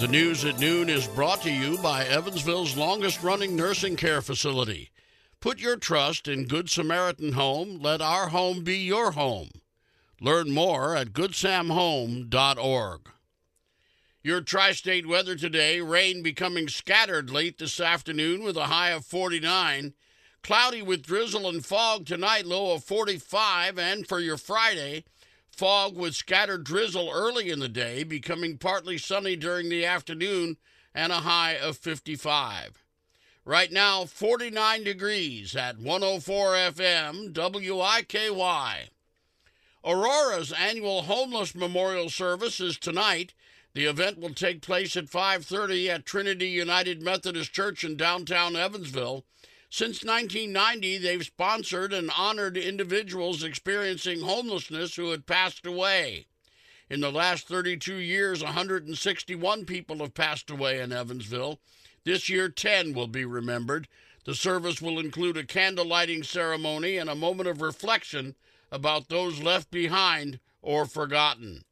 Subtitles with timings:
[0.00, 4.88] The news at noon is brought to you by Evansville's longest running nursing care facility.
[5.40, 7.78] Put your trust in Good Samaritan Home.
[7.82, 9.50] Let our home be your home.
[10.18, 13.10] Learn more at goodsamhome.org.
[14.22, 19.04] Your tri state weather today rain becoming scattered late this afternoon with a high of
[19.04, 19.92] 49.
[20.42, 23.78] Cloudy with drizzle and fog tonight, low of 45.
[23.78, 25.04] And for your Friday,
[25.60, 30.56] fog with scattered drizzle early in the day, becoming partly sunny during the afternoon,
[30.94, 32.82] and a high of 55.
[33.44, 38.88] Right now, 49 degrees at 104 FM WIKY.
[39.84, 43.34] Aurora's annual homeless memorial service is tonight.
[43.74, 49.26] The event will take place at 5:30 at Trinity United Methodist Church in downtown Evansville.
[49.72, 56.26] Since 1990, they've sponsored and honored individuals experiencing homelessness who had passed away.
[56.90, 61.60] In the last 32 years, 161 people have passed away in Evansville.
[62.02, 63.86] This year, 10 will be remembered.
[64.24, 68.34] The service will include a candle lighting ceremony and a moment of reflection
[68.72, 71.64] about those left behind or forgotten.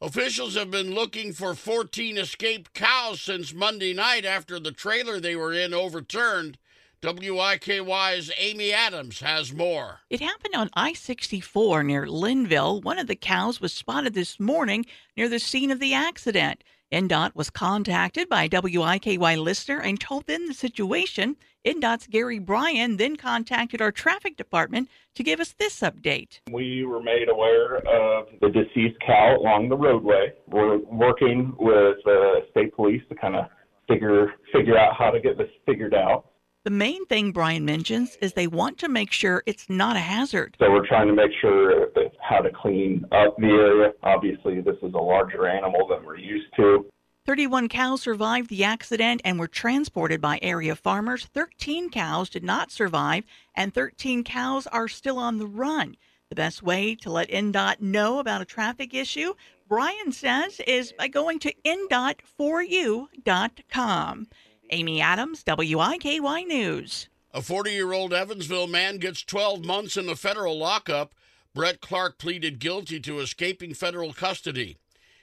[0.00, 5.34] Officials have been looking for 14 escaped cows since Monday night after the trailer they
[5.34, 6.56] were in overturned.
[7.00, 10.00] WIKY's Amy Adams has more.
[10.10, 12.82] It happened on I 64 near Lynnville.
[12.82, 14.84] One of the cows was spotted this morning
[15.16, 16.64] near the scene of the accident.
[16.90, 21.36] INDOT was contacted by WIKY listener and told them the situation.
[21.64, 26.40] INDOT's Gary Brian then contacted our traffic department to give us this update.
[26.50, 30.32] We were made aware of the deceased cow along the roadway.
[30.48, 33.44] We're working with uh, state police to kind of
[33.86, 36.27] figure figure out how to get this figured out.
[36.64, 40.56] The main thing Brian mentions is they want to make sure it's not a hazard.
[40.58, 43.92] So we're trying to make sure that how to clean up the area.
[44.02, 46.84] Obviously, this is a larger animal than we're used to.
[47.26, 51.26] 31 cows survived the accident and were transported by area farmers.
[51.26, 53.22] 13 cows did not survive,
[53.54, 55.96] and 13 cows are still on the run.
[56.28, 59.34] The best way to let INDOT know about a traffic issue,
[59.68, 64.26] Brian says, is by going to indot4u.com.
[64.70, 67.08] Amy Adams, WIKY News.
[67.32, 71.14] A 40 year old Evansville man gets 12 months in the federal lockup.
[71.54, 74.76] Brett Clark pleaded guilty to escaping federal custody.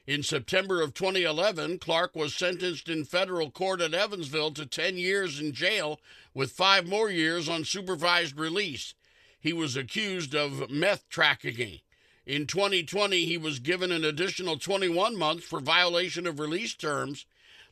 [0.08, 5.40] In September of 2011, Clark was sentenced in federal court at Evansville to 10 years
[5.40, 6.00] in jail
[6.34, 8.94] with five more years on supervised release.
[9.40, 11.80] He was accused of meth trafficking.
[12.26, 17.26] In 2020, he was given an additional 21 months for violation of release terms.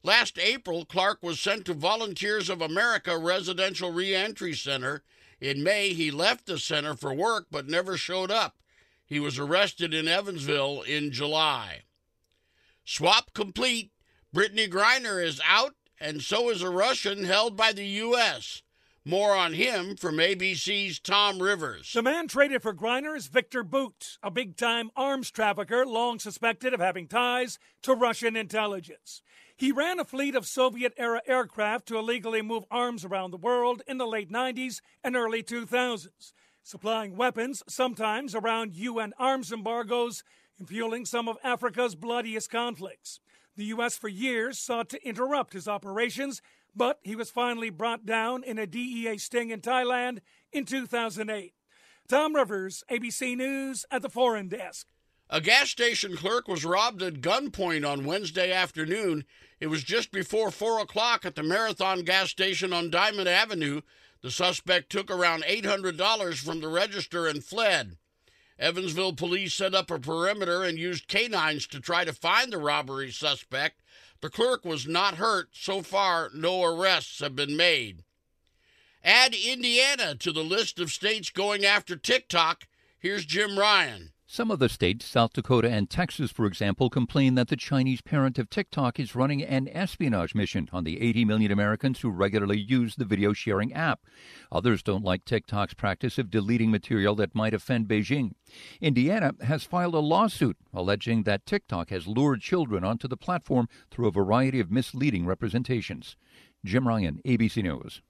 [0.05, 5.01] Last April, Clark was sent to Volunteers of America Residential Reentry Center.
[5.39, 8.57] In May, he left the center for work but never showed up.
[9.05, 11.83] He was arrested in Evansville in July.
[12.83, 13.91] Swap complete.
[14.35, 18.62] Brittney Griner is out, and so is a Russian held by the U.S.
[19.05, 21.91] More on him from ABC's Tom Rivers.
[21.91, 26.73] The man traded for Griner is Viktor Bout, a big time arms trafficker long suspected
[26.73, 29.21] of having ties to Russian intelligence.
[29.57, 33.81] He ran a fleet of Soviet era aircraft to illegally move arms around the world
[33.89, 36.31] in the late 90s and early 2000s,
[36.63, 40.23] supplying weapons, sometimes around UN arms embargoes,
[40.57, 43.19] and fueling some of Africa's bloodiest conflicts.
[43.57, 43.97] The U.S.
[43.97, 46.41] for years sought to interrupt his operations,
[46.75, 50.19] but he was finally brought down in a DEA sting in Thailand
[50.51, 51.53] in 2008.
[52.07, 54.87] Tom Rivers, ABC News at the Foreign Desk.
[55.29, 59.23] A gas station clerk was robbed at gunpoint on Wednesday afternoon.
[59.59, 63.81] It was just before 4 o'clock at the Marathon gas station on Diamond Avenue.
[64.21, 67.97] The suspect took around $800 from the register and fled.
[68.59, 73.11] Evansville police set up a perimeter and used canines to try to find the robbery
[73.11, 73.81] suspect.
[74.23, 75.49] The clerk was not hurt.
[75.51, 78.05] So far, no arrests have been made.
[79.03, 82.69] Add Indiana to the list of states going after TikTok.
[82.97, 84.12] Here's Jim Ryan.
[84.33, 88.39] Some of the states, South Dakota and Texas, for example, complain that the Chinese parent
[88.39, 92.95] of TikTok is running an espionage mission on the 80 million Americans who regularly use
[92.95, 93.99] the video sharing app.
[94.51, 98.31] Others don't like TikTok's practice of deleting material that might offend Beijing.
[98.81, 104.07] Indiana has filed a lawsuit alleging that TikTok has lured children onto the platform through
[104.07, 106.15] a variety of misleading representations.
[106.65, 108.01] Jim Ryan, ABC News.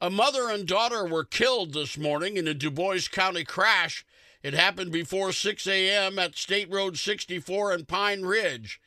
[0.00, 4.04] A mother and daughter were killed this morning in a Dubois County crash
[4.42, 6.18] it happened before 6 a.m.
[6.18, 8.80] at State Road 64 and Pine Ridge.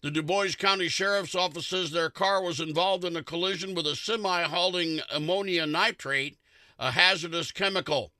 [0.00, 3.94] The Dubois County Sheriff's Office says their car was involved in a collision with a
[3.94, 6.36] semi hauling ammonia nitrate,
[6.78, 8.12] a hazardous chemical.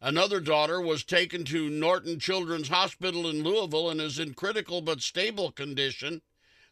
[0.00, 5.02] Another daughter was taken to Norton Children's Hospital in Louisville and is in critical but
[5.02, 6.22] stable condition.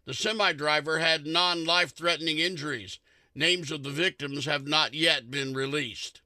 [0.06, 2.98] The semi driver had non life threatening injuries.
[3.34, 6.22] Names of the victims have not yet been released.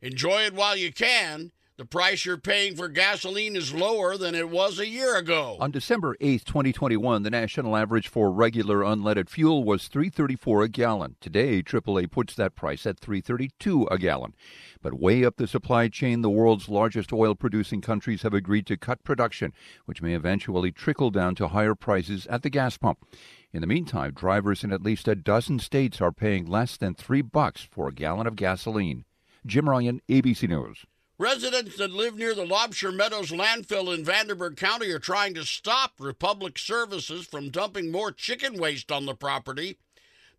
[0.00, 1.52] Enjoy it while you can.
[1.78, 5.58] The price you're paying for gasoline is lower than it was a year ago.
[5.60, 11.16] On December 8, 2021, the national average for regular unleaded fuel was 334 a gallon.
[11.20, 14.32] Today, AAA puts that price at 332 a gallon.
[14.80, 18.78] But way up the supply chain, the world's largest oil producing countries have agreed to
[18.78, 19.52] cut production,
[19.84, 23.04] which may eventually trickle down to higher prices at the gas pump.
[23.52, 27.20] In the meantime, drivers in at least a dozen states are paying less than 3
[27.20, 29.04] bucks for a gallon of gasoline.
[29.44, 30.86] Jim Ryan, ABC News.
[31.18, 35.94] Residents that live near the Laubscher Meadows landfill in Vanderburgh County are trying to stop
[35.98, 39.78] Republic Services from dumping more chicken waste on the property.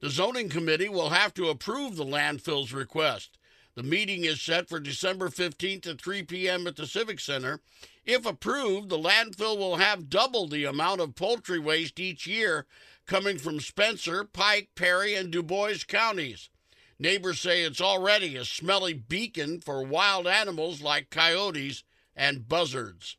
[0.01, 3.39] The zoning committee will have to approve the landfill's request.
[3.73, 6.67] The meeting is set for December 15th at 3 p.m.
[6.67, 7.59] at the Civic Center.
[8.05, 12.67] If approved, the landfill will have double the amount of poultry waste each year
[13.07, 16.51] coming from Spencer, Pike, Perry, and Dubois counties.
[16.99, 21.83] Neighbors say it's already a smelly beacon for wild animals like coyotes
[22.15, 23.17] and buzzards.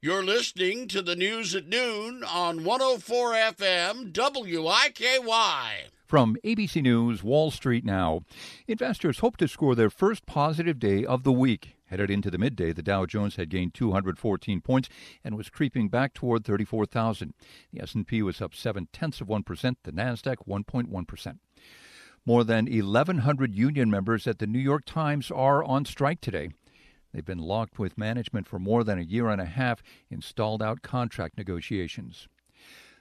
[0.00, 5.90] You're listening to the news at noon on 104 FM WIKY.
[6.06, 8.22] From ABC News, Wall Street now.
[8.66, 11.76] Investors hope to score their first positive day of the week.
[11.86, 14.88] Headed into the midday, the Dow Jones had gained 214 points
[15.22, 17.34] and was creeping back toward 34,000.
[17.72, 21.38] The S&P was up 7 tenths of 1%, the Nasdaq 1.1%.
[22.26, 26.48] More than 1,100 union members at the New York Times are on strike today.
[27.12, 30.62] They've been locked with management for more than a year and a half in stalled
[30.62, 32.26] out contract negotiations.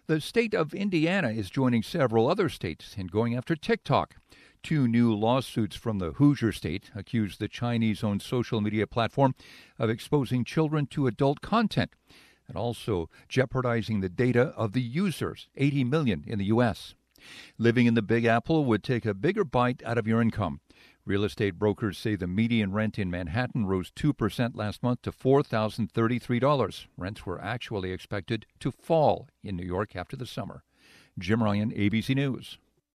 [0.07, 4.15] The state of Indiana is joining several other states in going after TikTok.
[4.61, 9.35] Two new lawsuits from the Hoosier state accuse the Chinese owned social media platform
[9.79, 11.91] of exposing children to adult content
[12.45, 16.93] and also jeopardizing the data of the users, 80 million in the U.S.
[17.57, 20.59] Living in the Big Apple would take a bigger bite out of your income.
[21.05, 26.85] Real estate brokers say the median rent in Manhattan rose 2% last month to $4,033.
[26.95, 30.63] Rents were actually expected to fall in New York after the summer.
[31.19, 32.57] Jim Ryan, ABC News.